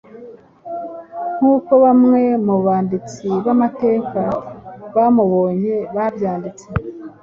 [1.37, 4.21] nk’uko bamwe mu banditsi b’amateka
[4.95, 6.67] bamubonye babyanditse